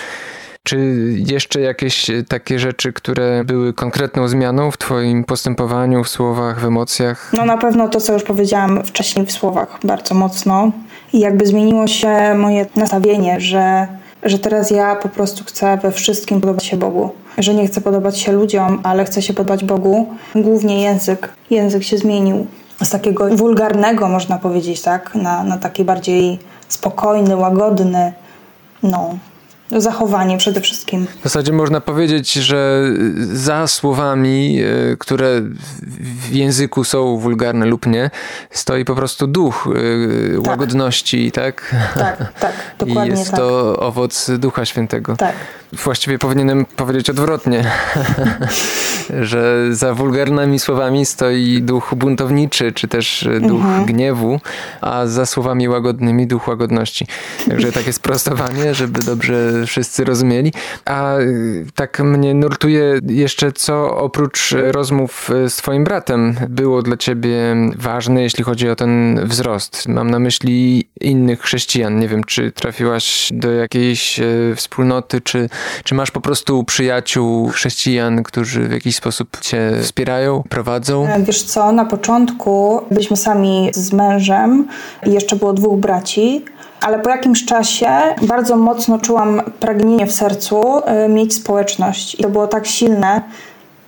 Czy 0.64 0.78
jeszcze 1.26 1.60
jakieś 1.60 2.10
takie 2.28 2.58
rzeczy, 2.58 2.92
które 2.92 3.44
były 3.44 3.72
konkretną 3.72 4.28
zmianą 4.28 4.70
w 4.70 4.78
Twoim 4.78 5.24
postępowaniu, 5.24 6.04
w 6.04 6.08
słowach, 6.08 6.60
w 6.60 6.64
emocjach? 6.64 7.32
No 7.36 7.44
na 7.44 7.58
pewno 7.58 7.88
to, 7.88 8.00
co 8.00 8.12
już 8.12 8.22
powiedziałam 8.22 8.84
wcześniej 8.84 9.26
w 9.26 9.32
słowach, 9.32 9.78
bardzo 9.84 10.14
mocno. 10.14 10.72
I 11.12 11.20
jakby 11.20 11.46
zmieniło 11.46 11.86
się 11.86 12.34
moje 12.34 12.66
nastawienie, 12.76 13.40
że, 13.40 13.86
że 14.22 14.38
teraz 14.38 14.70
ja 14.70 14.96
po 14.96 15.08
prostu 15.08 15.44
chcę 15.44 15.76
we 15.76 15.92
wszystkim 15.92 16.40
podobać 16.40 16.64
się 16.64 16.76
Bogu. 16.76 17.10
Że 17.38 17.54
nie 17.54 17.66
chcę 17.66 17.80
podobać 17.80 18.18
się 18.20 18.32
ludziom, 18.32 18.80
ale 18.82 19.04
chcę 19.04 19.22
się 19.22 19.34
podobać 19.34 19.64
Bogu. 19.64 20.08
Głównie 20.34 20.82
język. 20.82 21.28
Język 21.50 21.82
się 21.82 21.98
zmienił 21.98 22.46
z 22.82 22.90
takiego 22.90 23.28
wulgarnego, 23.28 24.08
można 24.08 24.38
powiedzieć, 24.38 24.82
tak, 24.82 25.14
na, 25.14 25.44
na 25.44 25.58
taki 25.58 25.84
bardziej 25.84 26.38
spokojny, 26.68 27.36
łagodny. 27.36 28.12
No, 28.82 29.18
zachowanie 29.76 30.38
przede 30.38 30.60
wszystkim. 30.60 31.06
W 31.20 31.24
zasadzie 31.24 31.52
można 31.52 31.80
powiedzieć, 31.80 32.32
że 32.32 32.82
za 33.32 33.66
słowami, 33.66 34.60
e, 34.92 34.96
które 34.96 35.40
w 36.28 36.32
języku 36.32 36.84
są 36.84 37.16
wulgarne 37.16 37.66
lub 37.66 37.86
nie, 37.86 38.10
stoi 38.50 38.84
po 38.84 38.94
prostu 38.94 39.26
duch 39.26 39.68
e, 40.36 40.50
łagodności, 40.50 41.32
tak? 41.32 41.74
Tak, 41.94 42.32
tak, 42.40 42.52
I 42.82 42.86
dokładnie 42.86 43.18
jest 43.18 43.30
tak. 43.30 43.40
to 43.40 43.76
owoc 43.78 44.30
Ducha 44.38 44.64
Świętego. 44.64 45.16
Tak. 45.16 45.34
Właściwie 45.72 46.18
powinienem 46.18 46.66
powiedzieć 46.66 47.10
odwrotnie, 47.10 47.64
że 49.20 49.66
za 49.70 49.94
wulgarnymi 49.94 50.58
słowami 50.58 51.06
stoi 51.06 51.62
duch 51.62 51.94
buntowniczy, 51.96 52.72
czy 52.72 52.88
też 52.88 53.28
duch 53.40 53.60
Mhm. 53.70 53.84
gniewu, 53.84 54.40
a 54.80 55.06
za 55.06 55.26
słowami 55.26 55.68
łagodnymi 55.68 56.26
duch 56.26 56.48
łagodności. 56.48 57.06
Także 57.48 57.72
takie 57.72 57.92
sprostowanie, 57.92 58.74
żeby 58.74 59.00
dobrze 59.02 59.59
wszyscy 59.66 60.04
rozumieli. 60.04 60.52
A 60.84 61.18
y, 61.18 61.66
tak 61.74 62.00
mnie 62.00 62.34
nurtuje 62.34 63.00
jeszcze, 63.08 63.52
co 63.52 63.96
oprócz 63.96 64.54
rozmów 64.70 65.30
z 65.48 65.56
twoim 65.56 65.84
bratem 65.84 66.36
było 66.48 66.82
dla 66.82 66.96
ciebie 66.96 67.56
ważne, 67.76 68.22
jeśli 68.22 68.44
chodzi 68.44 68.68
o 68.68 68.76
ten 68.76 69.20
wzrost. 69.24 69.88
Mam 69.88 70.10
na 70.10 70.18
myśli 70.18 70.88
innych 71.00 71.40
chrześcijan. 71.40 71.98
Nie 71.98 72.08
wiem, 72.08 72.24
czy 72.24 72.52
trafiłaś 72.52 73.28
do 73.32 73.52
jakiejś 73.52 74.20
e, 74.20 74.24
wspólnoty, 74.56 75.20
czy, 75.20 75.48
czy 75.84 75.94
masz 75.94 76.10
po 76.10 76.20
prostu 76.20 76.64
przyjaciół 76.64 77.48
chrześcijan, 77.48 78.22
którzy 78.22 78.68
w 78.68 78.72
jakiś 78.72 78.96
sposób 78.96 79.40
cię 79.40 79.70
wspierają, 79.82 80.42
prowadzą? 80.48 81.06
E, 81.06 81.22
Wiesz 81.22 81.42
co, 81.42 81.72
na 81.72 81.84
początku 81.84 82.80
byliśmy 82.90 83.16
sami 83.16 83.70
z 83.74 83.92
mężem 83.92 84.68
i 85.06 85.12
jeszcze 85.12 85.36
było 85.36 85.52
dwóch 85.52 85.80
braci, 85.80 86.44
ale 86.80 86.98
po 86.98 87.10
jakimś 87.10 87.44
czasie 87.44 87.88
bardzo 88.22 88.56
mocno 88.56 88.98
czułam 88.98 89.42
pragnienie 89.60 90.06
w 90.06 90.12
sercu 90.12 90.62
e, 90.84 91.08
mieć 91.08 91.34
społeczność. 91.34 92.14
I 92.14 92.22
to 92.22 92.28
było 92.28 92.46
tak 92.46 92.66
silne, 92.66 93.22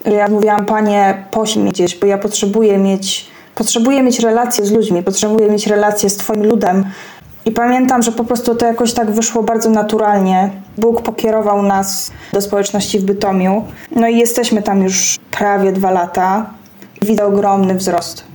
że 0.04 0.12
ja 0.12 0.28
mówiłam, 0.28 0.66
panie, 0.66 1.24
poślij 1.30 1.62
mnie 1.62 1.72
gdzieś, 1.72 1.98
bo 1.98 2.06
ja 2.06 2.18
potrzebuję 2.18 2.78
mieć, 2.78 3.26
potrzebuję 3.54 4.02
mieć 4.02 4.20
relacje 4.20 4.66
z 4.66 4.72
ludźmi, 4.72 5.02
potrzebuję 5.02 5.50
mieć 5.50 5.66
relacje 5.66 6.10
z 6.10 6.16
twoim 6.16 6.46
ludem. 6.46 6.84
I 7.44 7.52
pamiętam, 7.52 8.02
że 8.02 8.12
po 8.12 8.24
prostu 8.24 8.54
to 8.54 8.66
jakoś 8.66 8.92
tak 8.92 9.10
wyszło 9.10 9.42
bardzo 9.42 9.70
naturalnie. 9.70 10.50
Bóg 10.78 11.02
pokierował 11.02 11.62
nas 11.62 12.10
do 12.32 12.40
społeczności 12.40 12.98
w 12.98 13.04
Bytomiu. 13.04 13.64
No 13.96 14.08
i 14.08 14.18
jesteśmy 14.18 14.62
tam 14.62 14.82
już 14.82 15.18
prawie 15.30 15.72
dwa 15.72 15.90
lata. 15.90 16.46
Widzę 17.02 17.24
ogromny 17.24 17.74
wzrost. 17.74 18.31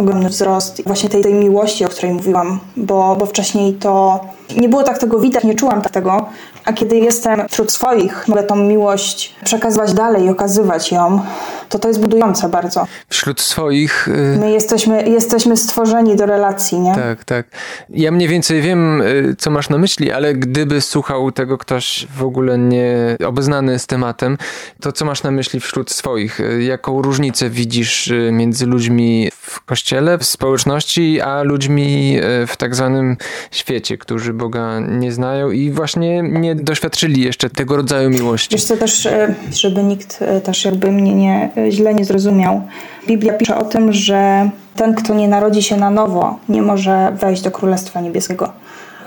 Ogromny 0.00 0.28
wzrost 0.28 0.82
właśnie 0.86 1.08
tej, 1.08 1.22
tej 1.22 1.34
miłości, 1.34 1.84
o 1.84 1.88
której 1.88 2.14
mówiłam, 2.14 2.60
bo, 2.76 3.16
bo 3.16 3.26
wcześniej 3.26 3.74
to 3.74 4.20
nie 4.56 4.68
było 4.68 4.82
tak 4.82 4.98
tego 4.98 5.20
widać, 5.20 5.44
nie 5.44 5.54
czułam 5.54 5.82
tak 5.82 5.92
tego. 5.92 6.26
A 6.64 6.72
kiedy 6.72 6.96
jestem 6.98 7.48
wśród 7.48 7.72
swoich, 7.72 8.28
mogę 8.28 8.42
tą 8.42 8.56
miłość 8.56 9.34
przekazywać 9.44 9.94
dalej 9.94 10.24
i 10.24 10.28
okazywać 10.28 10.92
ją, 10.92 11.20
to 11.68 11.78
to 11.78 11.88
jest 11.88 12.00
budujące 12.00 12.48
bardzo. 12.48 12.86
Wśród 13.08 13.40
swoich... 13.40 14.08
y, 14.08 14.36
My 14.40 14.50
jesteśmy, 14.50 15.08
jesteśmy 15.08 15.56
stworzeni 15.56 16.16
do 16.16 16.26
relacji, 16.26 16.80
nie? 16.80 16.94
Tak, 16.94 17.24
tak. 17.24 17.46
Ja 17.90 18.10
mniej 18.10 18.28
więcej 18.28 18.62
wiem, 18.62 19.02
y, 19.02 19.34
co 19.38 19.50
masz 19.50 19.68
na 19.68 19.78
myśli, 19.78 20.12
ale 20.12 20.34
gdyby 20.34 20.80
słuchał 20.80 21.32
tego 21.32 21.58
ktoś 21.58 22.06
w 22.16 22.22
ogóle 22.22 22.58
nie 22.58 23.16
obeznany 23.26 23.78
z 23.78 23.86
tematem, 23.86 24.38
to 24.80 24.92
co 24.92 25.04
masz 25.04 25.22
na 25.22 25.30
myśli 25.30 25.60
wśród 25.60 25.90
swoich? 25.90 26.40
Y, 26.40 26.62
Jaką 26.62 27.02
różnicę 27.02 27.50
widzisz 27.50 28.12
między 28.32 28.66
ludźmi 28.66 29.30
w 29.62 29.64
kościele, 29.64 30.18
w 30.18 30.24
społeczności, 30.24 31.20
a 31.20 31.42
ludźmi 31.42 32.16
y, 32.42 32.46
w 32.46 32.56
tak 32.56 32.74
zwanym 32.74 33.16
świecie, 33.50 33.98
którzy 33.98 34.32
Boga 34.32 34.80
nie 34.80 35.12
znają 35.12 35.50
i 35.50 35.70
właśnie 35.70 36.22
nie 36.22 36.54
doświadczyli 36.54 37.22
jeszcze 37.22 37.50
tego 37.50 37.76
rodzaju 37.76 38.10
miłości? 38.10 38.56
Wiesz 38.56 38.64
co, 38.64 38.76
też, 38.76 39.06
e, 39.06 39.34
żeby 39.52 39.82
nikt 39.82 40.22
e, 40.22 40.40
też 40.40 40.64
jakby 40.64 40.92
mnie 40.92 41.14
nie, 41.14 41.50
e, 41.56 41.70
źle 41.70 41.94
nie 41.94 42.04
zrozumiał. 42.04 42.62
Biblia 43.06 43.32
pisze 43.32 43.56
o 43.56 43.64
tym, 43.64 43.92
że 43.92 44.50
ten, 44.76 44.94
kto 44.94 45.14
nie 45.14 45.28
narodzi 45.28 45.62
się 45.62 45.76
na 45.76 45.90
nowo, 45.90 46.38
nie 46.48 46.62
może 46.62 47.12
wejść 47.20 47.42
do 47.42 47.50
Królestwa 47.50 48.00
Niebieskiego. 48.00 48.52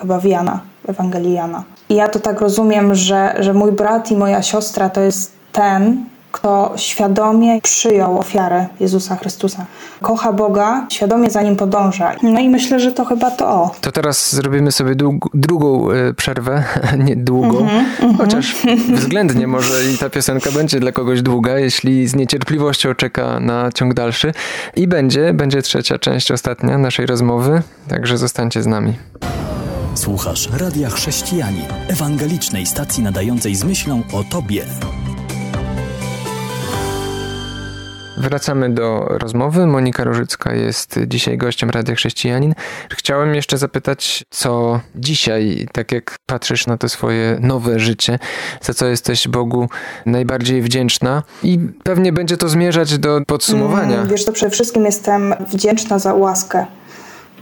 Chyba 0.01 0.19
w 0.19 0.25
Jana, 0.25 0.59
Ewangelii 0.87 1.33
Jana. 1.33 1.63
I 1.89 1.95
ja 1.95 2.07
to 2.07 2.19
tak 2.19 2.41
rozumiem, 2.41 2.95
że, 2.95 3.35
że 3.39 3.53
mój 3.53 3.71
brat 3.71 4.11
i 4.11 4.15
moja 4.15 4.41
siostra 4.41 4.89
to 4.89 5.01
jest 5.01 5.31
ten, 5.51 6.05
kto 6.33 6.73
świadomie 6.75 7.61
przyjął 7.61 8.19
ofiarę 8.19 8.67
Jezusa 8.79 9.15
Chrystusa. 9.15 9.65
Kocha 10.01 10.33
Boga, 10.33 10.87
świadomie 10.89 11.29
za 11.29 11.41
Nim 11.41 11.55
podąża. 11.55 12.15
No 12.23 12.39
i 12.39 12.49
myślę, 12.49 12.79
że 12.79 12.91
to 12.91 13.05
chyba 13.05 13.31
to 13.31 13.47
o. 13.47 13.71
To 13.81 13.91
teraz 13.91 14.35
zrobimy 14.35 14.71
sobie 14.71 14.95
dług, 14.95 15.29
drugą 15.33 15.91
y, 15.91 16.13
przerwę, 16.13 16.63
nie 17.05 17.15
długą, 17.15 17.67
chociaż 18.17 18.55
względnie 18.93 19.47
może 19.47 19.85
i 19.85 19.97
ta 19.97 20.09
piosenka 20.09 20.51
będzie 20.51 20.79
dla 20.79 20.91
kogoś 20.91 21.21
długa, 21.21 21.59
jeśli 21.59 22.07
z 22.07 22.15
niecierpliwością 22.15 22.95
czeka 22.95 23.39
na 23.39 23.71
ciąg 23.71 23.93
dalszy. 23.93 24.33
I 24.75 24.87
będzie, 24.87 25.33
będzie 25.33 25.61
trzecia 25.61 25.99
część, 25.99 26.31
ostatnia 26.31 26.77
naszej 26.77 27.05
rozmowy, 27.05 27.61
także 27.87 28.17
zostańcie 28.17 28.63
z 28.63 28.67
nami. 28.67 28.93
Słuchasz 29.95 30.49
Radia 30.59 30.89
Chrześcijanin, 30.89 31.65
ewangelicznej 31.87 32.65
stacji 32.65 33.03
nadającej 33.03 33.55
z 33.55 33.63
myślą 33.63 34.01
o 34.13 34.23
Tobie. 34.23 34.65
Wracamy 38.23 38.69
do 38.69 39.05
rozmowy. 39.09 39.67
Monika 39.67 40.03
Rożycka 40.03 40.53
jest 40.53 40.99
dzisiaj 41.07 41.37
gościem 41.37 41.69
Radia 41.69 41.95
Chrześcijanin. 41.95 42.53
Chciałem 42.91 43.35
jeszcze 43.35 43.57
zapytać, 43.57 44.25
co 44.29 44.79
dzisiaj, 44.95 45.67
tak 45.71 45.91
jak 45.91 46.15
patrzysz 46.25 46.67
na 46.67 46.77
to 46.77 46.89
swoje 46.89 47.37
nowe 47.41 47.79
życie, 47.79 48.19
za 48.61 48.73
co 48.73 48.85
jesteś 48.85 49.27
Bogu 49.27 49.69
najbardziej 50.05 50.61
wdzięczna 50.61 51.23
i 51.43 51.59
pewnie 51.83 52.13
będzie 52.13 52.37
to 52.37 52.49
zmierzać 52.49 52.97
do 52.97 53.21
podsumowania. 53.27 53.95
Mm, 53.95 54.07
Wiesz, 54.07 54.25
to 54.25 54.31
przede 54.31 54.51
wszystkim 54.51 54.85
jestem 54.85 55.35
wdzięczna 55.47 55.99
za 55.99 56.13
łaskę. 56.13 56.65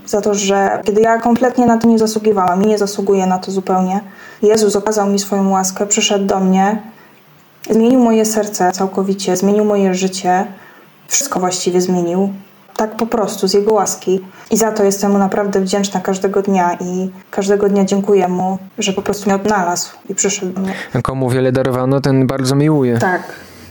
Za 0.06 0.20
to, 0.20 0.34
że 0.34 0.80
kiedy 0.84 1.00
ja 1.00 1.18
kompletnie 1.18 1.66
na 1.66 1.78
to 1.78 1.88
nie 1.88 1.98
zasługiwałam 1.98 2.62
i 2.62 2.66
nie 2.66 2.78
zasługuję 2.78 3.26
na 3.26 3.38
to 3.38 3.50
zupełnie, 3.50 4.00
Jezus 4.42 4.76
okazał 4.76 5.08
mi 5.10 5.18
swoją 5.18 5.50
łaskę, 5.50 5.86
przyszedł 5.86 6.26
do 6.26 6.40
mnie, 6.40 6.82
zmienił 7.70 8.00
moje 8.00 8.24
serce 8.24 8.72
całkowicie, 8.72 9.36
zmienił 9.36 9.64
moje 9.64 9.94
życie, 9.94 10.46
wszystko 11.12 11.40
właściwie 11.40 11.80
zmienił. 11.80 12.32
tak 12.76 12.96
po 12.96 13.06
prostu, 13.06 13.48
z 13.48 13.54
Jego 13.54 13.72
łaski. 13.72 14.20
I 14.50 14.56
za 14.56 14.72
to 14.72 14.84
jestem 14.84 15.12
Mu 15.12 15.18
naprawdę 15.18 15.60
wdzięczna 15.60 16.00
każdego 16.00 16.42
dnia 16.42 16.76
i 16.80 17.10
każdego 17.30 17.68
dnia 17.68 17.84
dziękuję 17.84 18.28
Mu, 18.28 18.58
że 18.78 18.92
po 18.92 19.02
prostu 19.02 19.30
mnie 19.30 19.34
odnalazł 19.34 19.90
i 20.08 20.14
przyszedł 20.14 20.52
do 20.52 20.60
mnie. 20.60 20.74
Komu 21.02 21.30
wiele 21.30 21.52
darowano, 21.52 22.00
ten 22.00 22.26
bardzo 22.26 22.54
miłuje. 22.56 22.98
Tak, 22.98 23.22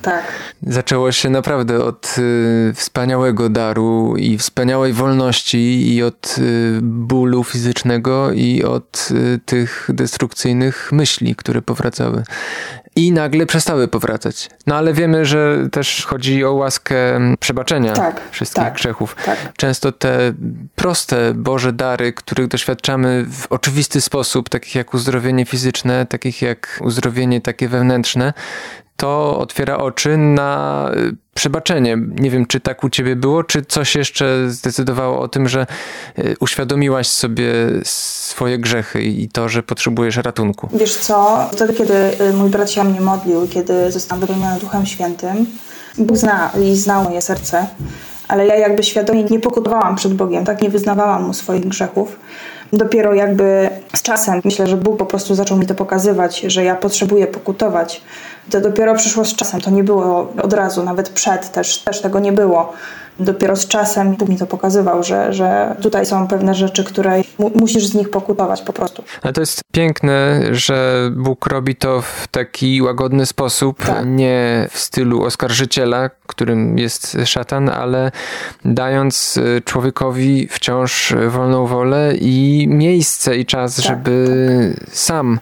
tak. 0.01 0.23
Zaczęło 0.67 1.11
się 1.11 1.29
naprawdę 1.29 1.83
od 1.83 2.15
y, 2.17 2.73
wspaniałego 2.75 3.49
daru 3.49 4.17
i 4.17 4.37
wspaniałej 4.37 4.93
wolności 4.93 5.95
i 5.95 6.03
od 6.03 6.35
y, 6.37 6.79
bólu 6.81 7.43
fizycznego 7.43 8.31
i 8.31 8.63
od 8.63 9.09
y, 9.11 9.39
tych 9.45 9.89
destrukcyjnych 9.93 10.91
myśli, 10.91 11.35
które 11.35 11.61
powracały. 11.61 12.23
I 12.95 13.11
nagle 13.11 13.45
przestały 13.45 13.87
powracać. 13.87 14.49
No 14.67 14.75
ale 14.75 14.93
wiemy, 14.93 15.25
że 15.25 15.67
też 15.71 16.05
chodzi 16.05 16.45
o 16.45 16.53
łaskę 16.53 17.19
przebaczenia 17.39 17.93
Tak, 17.93 18.21
wszystkich 18.31 18.63
tak, 18.63 18.73
grzechów. 18.73 19.15
tak. 19.25 19.53
Często 19.57 19.91
te 19.91 20.33
proste 20.75 21.33
Boże 21.35 21.73
dary, 21.73 22.13
których 22.13 22.47
doświadczamy 22.47 23.25
w 23.31 23.47
oczywisty 23.51 24.01
sposób, 24.01 24.49
takich 24.49 24.75
jak 24.75 24.93
uzdrowienie 24.93 25.45
fizyczne, 25.45 26.05
takich 26.05 26.41
jak 26.41 26.79
uzdrowienie 26.81 27.41
takie 27.41 27.67
wewnętrzne, 27.67 28.33
to 29.01 29.37
otwiera 29.39 29.77
oczy 29.77 30.17
na 30.17 30.91
y, 30.95 31.15
przebaczenie. 31.33 31.97
Nie 32.15 32.29
wiem, 32.29 32.45
czy 32.45 32.59
tak 32.59 32.83
u 32.83 32.89
ciebie 32.89 33.15
było, 33.15 33.43
czy 33.43 33.65
coś 33.65 33.95
jeszcze 33.95 34.49
zdecydowało 34.49 35.19
o 35.19 35.27
tym, 35.27 35.49
że 35.49 35.67
y, 36.19 36.35
uświadomiłaś 36.39 37.07
sobie 37.07 37.45
swoje 37.83 38.59
grzechy 38.59 39.01
i 39.03 39.29
to, 39.29 39.49
że 39.49 39.63
potrzebujesz 39.63 40.17
ratunku. 40.17 40.69
Wiesz 40.73 40.97
co, 40.97 41.49
wtedy 41.53 41.73
kiedy 41.73 41.93
y, 42.21 42.33
mój 42.33 42.49
brat 42.49 42.71
się 42.71 42.83
mnie 42.83 43.01
modlił, 43.01 43.47
kiedy 43.47 43.91
zostałam 43.91 44.21
wypełniona 44.21 44.59
Duchem 44.59 44.85
Świętym, 44.85 45.45
Bóg 45.97 46.17
zna 46.17 46.51
i 46.63 46.75
znał 46.75 47.03
moje 47.03 47.21
serce, 47.21 47.67
ale 48.27 48.47
ja 48.47 48.55
jakby 48.55 48.83
świadomie 48.83 49.23
nie 49.23 49.39
pokutowałam 49.39 49.95
przed 49.95 50.13
Bogiem, 50.13 50.45
tak 50.45 50.61
nie 50.61 50.69
wyznawałam 50.69 51.23
Mu 51.23 51.33
swoich 51.33 51.67
grzechów. 51.67 52.19
Dopiero 52.73 53.13
jakby 53.13 53.69
z 53.95 54.01
czasem, 54.01 54.41
myślę, 54.45 54.67
że 54.67 54.77
Bóg 54.77 54.97
po 54.97 55.05
prostu 55.05 55.35
zaczął 55.35 55.57
mi 55.57 55.65
to 55.65 55.75
pokazywać, 55.75 56.39
że 56.39 56.63
ja 56.63 56.75
potrzebuję 56.75 57.27
pokutować. 57.27 58.01
To 58.49 58.61
dopiero 58.61 58.95
przyszło 58.95 59.25
z 59.25 59.35
czasem, 59.35 59.61
to 59.61 59.71
nie 59.71 59.83
było 59.83 60.33
od 60.41 60.53
razu, 60.53 60.83
nawet 60.83 61.09
przed 61.09 61.51
też, 61.51 61.77
też 61.77 62.01
tego 62.01 62.19
nie 62.19 62.31
było. 62.31 62.73
Dopiero 63.19 63.55
z 63.55 63.67
czasem 63.67 64.15
Bóg 64.15 64.29
mi 64.29 64.37
to 64.37 64.47
pokazywał, 64.47 65.03
że, 65.03 65.33
że 65.33 65.75
tutaj 65.81 66.05
są 66.05 66.27
pewne 66.27 66.55
rzeczy, 66.55 66.83
które 66.83 67.21
mu, 67.39 67.51
musisz 67.55 67.87
z 67.87 67.93
nich 67.93 68.09
pokutować 68.09 68.61
po 68.61 68.73
prostu. 68.73 69.03
Ale 69.21 69.33
to 69.33 69.41
jest 69.41 69.61
piękne, 69.71 70.41
że 70.51 71.09
Bóg 71.15 71.47
robi 71.47 71.75
to 71.75 72.01
w 72.01 72.27
taki 72.27 72.81
łagodny 72.81 73.25
sposób, 73.25 73.85
Tak. 73.85 74.05
nie 74.05 74.67
w 74.71 74.79
stylu 74.79 75.23
oskarżyciela, 75.23 76.09
którym 76.27 76.77
jest 76.77 77.17
szatan, 77.25 77.69
ale 77.69 78.11
dając 78.65 79.37
y, 79.37 79.61
człowiekowi 79.65 80.47
wciąż 80.47 81.13
wolną 81.29 81.67
wolę 81.67 82.13
i 82.15 82.65
miejsce 82.69 83.37
i 83.37 83.45
czas, 83.45 83.75
Tak, 83.75 83.85
żeby 83.85 84.75
sam 84.91 85.39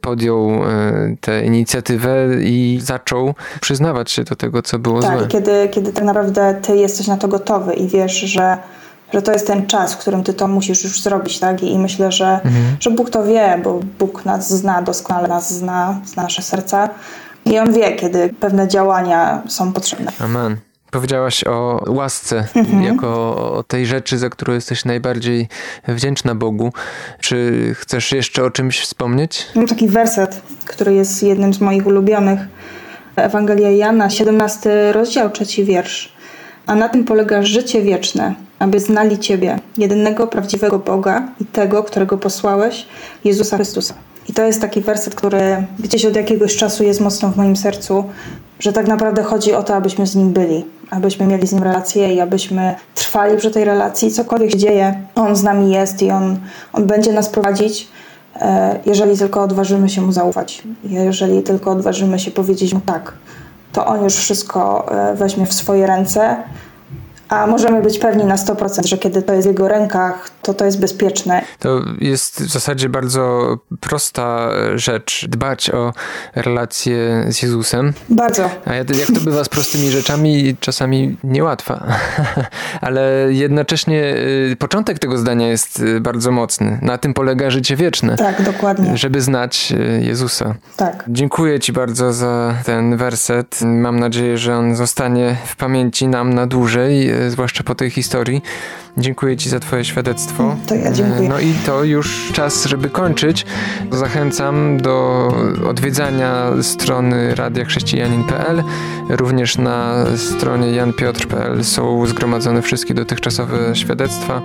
podjął 0.00 0.50
y, 0.50 1.16
tę 1.20 1.44
inicjatywę 1.44 2.26
i 2.42 2.80
zaczął 2.82 3.34
przyznawać 3.60 4.10
się 4.10 4.24
do 4.24 4.36
tego, 4.36 4.62
co 4.62 4.78
było 4.78 5.02
Tak, 5.02 5.18
złe. 5.18 5.28
kiedy, 5.28 5.68
kiedy 5.72 5.92
tak 5.92 6.04
naprawdę 6.04 6.54
ty 6.62 6.76
jesteś 6.76 7.06
na 7.06 7.16
to 7.16 7.28
gotowy 7.28 7.74
i 7.74 7.88
wiesz, 7.88 8.20
że, 8.20 8.58
że 9.12 9.22
to 9.22 9.32
jest 9.32 9.46
ten 9.46 9.66
czas, 9.66 9.94
w 9.94 9.98
którym 9.98 10.22
ty 10.24 10.34
to 10.34 10.48
musisz 10.48 10.84
już 10.84 11.02
zrobić, 11.02 11.38
tak? 11.38 11.62
I, 11.62 11.78
myślę, 11.78 12.12
że, 12.12 12.40
że 12.80 12.90
Bóg 12.90 13.10
to 13.10 13.24
wie, 13.24 13.60
bo 13.64 13.80
Bóg 13.98 14.24
nas 14.24 14.52
zna 14.52 14.82
doskonale, 14.82 15.28
nas 15.28 15.54
zna, 15.54 16.00
zna 16.04 16.22
nasze 16.22 16.42
serca 16.42 16.88
i 17.44 17.58
On 17.58 17.72
wie, 17.72 17.92
kiedy 17.92 18.34
pewne 18.40 18.68
działania 18.68 19.42
są 19.48 19.72
potrzebne. 19.72 20.12
Amen. 20.20 20.56
Powiedziałaś 20.98 21.44
o 21.44 21.84
łasce, 21.88 22.44
Mhm. 22.54 22.82
jako 22.82 23.08
o 23.56 23.62
tej 23.62 23.86
rzeczy, 23.86 24.18
za 24.18 24.30
którą 24.30 24.54
jesteś 24.54 24.84
najbardziej 24.84 25.48
wdzięczna 25.88 26.34
Bogu. 26.34 26.72
Czy 27.20 27.70
chcesz 27.78 28.12
jeszcze 28.12 28.44
o 28.44 28.50
czymś 28.50 28.80
wspomnieć? 28.80 29.46
Mam 29.54 29.66
taki 29.66 29.88
werset, 29.88 30.40
który 30.64 30.94
jest 30.94 31.22
jednym 31.22 31.54
z 31.54 31.60
moich 31.60 31.86
ulubionych. 31.86 32.40
Ewangelia 33.16 33.70
Jana, 33.70 34.10
17 34.10 34.92
rozdział, 34.92 35.30
trzeci 35.30 35.64
wiersz. 35.64 36.12
A 36.66 36.74
na 36.74 36.88
tym 36.88 37.04
polega 37.04 37.42
życie 37.42 37.82
wieczne, 37.82 38.34
aby 38.58 38.80
znali 38.80 39.18
Ciebie, 39.18 39.58
jedynego 39.78 40.26
prawdziwego 40.26 40.78
Boga 40.78 41.28
i 41.40 41.44
tego, 41.44 41.82
którego 41.82 42.18
posłałeś, 42.18 42.86
Jezusa 43.24 43.56
Chrystusa. 43.56 43.94
I 44.28 44.32
to 44.32 44.42
jest 44.42 44.60
taki 44.60 44.80
werset, 44.80 45.14
który 45.14 45.66
gdzieś 45.78 46.04
od 46.04 46.16
jakiegoś 46.16 46.56
czasu 46.56 46.84
jest 46.84 47.00
mocno 47.00 47.28
w 47.30 47.36
moim 47.36 47.56
sercu, 47.56 48.04
że 48.64 48.72
tak 48.72 48.86
naprawdę 48.86 49.22
chodzi 49.22 49.54
o 49.54 49.62
to, 49.62 49.74
abyśmy 49.74 50.06
z 50.06 50.16
Nim 50.16 50.32
byli, 50.32 50.64
abyśmy 50.90 51.26
mieli 51.26 51.46
z 51.46 51.52
Nim 51.52 51.62
relację 51.62 52.14
i 52.14 52.20
abyśmy 52.20 52.74
trwali 52.94 53.36
przy 53.36 53.50
tej 53.50 53.64
relacji. 53.64 54.10
Cokolwiek 54.10 54.50
się 54.50 54.58
dzieje, 54.58 55.00
On 55.14 55.36
z 55.36 55.42
nami 55.42 55.70
jest 55.70 56.02
i 56.02 56.10
On, 56.10 56.38
on 56.72 56.86
będzie 56.86 57.12
nas 57.12 57.28
prowadzić, 57.28 57.88
e, 58.36 58.80
jeżeli 58.86 59.18
tylko 59.18 59.42
odważymy 59.42 59.88
się 59.88 60.00
Mu 60.00 60.12
zaufać. 60.12 60.62
Jeżeli 60.84 61.42
tylko 61.42 61.70
odważymy 61.70 62.18
się 62.18 62.30
powiedzieć 62.30 62.74
Mu 62.74 62.80
tak, 62.80 63.12
to 63.72 63.86
On 63.86 64.04
już 64.04 64.14
wszystko 64.14 64.92
e, 64.92 65.14
weźmie 65.14 65.46
w 65.46 65.54
swoje 65.54 65.86
ręce, 65.86 66.36
a 67.40 67.46
możemy 67.46 67.82
być 67.82 67.98
pewni 67.98 68.24
na 68.24 68.36
100%, 68.36 68.86
że 68.86 68.98
kiedy 68.98 69.22
to 69.22 69.32
jest 69.32 69.48
w 69.48 69.50
Jego 69.50 69.68
rękach, 69.68 70.30
to 70.42 70.54
to 70.54 70.64
jest 70.64 70.80
bezpieczne. 70.80 71.42
To 71.58 71.80
jest 72.00 72.42
w 72.42 72.52
zasadzie 72.52 72.88
bardzo 72.88 73.56
prosta 73.80 74.50
rzecz, 74.74 75.26
dbać 75.28 75.70
o 75.70 75.92
relacje 76.34 77.24
z 77.28 77.42
Jezusem. 77.42 77.92
Bardzo. 78.08 78.50
A 78.64 78.74
jak 78.74 78.86
to 79.14 79.20
bywa 79.20 79.44
z 79.44 79.48
prostymi 79.48 79.90
rzeczami, 79.90 80.56
czasami 80.60 81.16
niełatwa. 81.24 81.86
Ale 82.80 83.26
jednocześnie 83.28 84.14
y, 84.52 84.56
początek 84.58 84.98
tego 84.98 85.18
zdania 85.18 85.48
jest 85.48 85.80
y, 85.80 86.00
bardzo 86.00 86.30
mocny. 86.30 86.78
Na 86.82 86.98
tym 86.98 87.14
polega 87.14 87.50
życie 87.50 87.76
wieczne. 87.76 88.16
Tak, 88.16 88.42
dokładnie. 88.42 88.96
Żeby 88.96 89.20
znać 89.20 89.72
y, 89.72 90.04
Jezusa. 90.04 90.54
Tak. 90.76 91.04
Dziękuję 91.08 91.60
Ci 91.60 91.72
bardzo 91.72 92.12
za 92.12 92.54
ten 92.64 92.96
werset. 92.96 93.60
Mam 93.62 94.00
nadzieję, 94.00 94.38
że 94.38 94.56
on 94.56 94.76
zostanie 94.76 95.36
w 95.46 95.56
pamięci 95.56 96.08
nam 96.08 96.34
na 96.34 96.46
dłużej, 96.46 97.10
zwłaszcza 97.30 97.64
po 97.64 97.74
tej 97.74 97.90
historii. 97.90 98.42
Dziękuję 98.96 99.36
Ci 99.36 99.48
za 99.48 99.60
Twoje 99.60 99.84
świadectwo. 99.84 100.56
To 100.66 100.74
ja 100.74 100.92
dziękuję. 100.92 101.26
E, 101.26 101.28
No 101.28 101.40
i 101.40 101.54
to 101.66 101.84
już 101.84 102.32
czas, 102.32 102.66
żeby 102.66 102.90
kończyć. 102.90 103.46
Zachęcam 103.92 104.80
do 104.80 105.28
odwiedzania 105.68 106.52
strony 106.62 107.34
radiachrześcijanin.pl. 107.34 108.62
Również 109.08 109.58
na 109.58 110.06
stronie 110.16 110.70
janpiotr.pl 110.70 111.64
są 111.64 112.06
zgromadzone 112.06 112.62
wszystkie 112.62 112.94
dotychczasowe 112.94 113.76
świadectwa, 113.76 114.42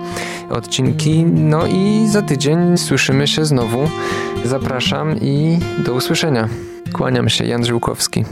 odcinki. 0.50 1.24
No 1.24 1.66
i 1.66 2.06
za 2.08 2.22
tydzień 2.22 2.78
słyszymy 2.78 3.26
się 3.26 3.44
znowu. 3.44 3.88
Zapraszam 4.44 5.16
i 5.20 5.58
do 5.84 5.94
usłyszenia. 5.94 6.48
Kłaniam 6.92 7.28
się, 7.28 7.44
Jan 7.44 7.64
Żyłkowski. 7.64 8.24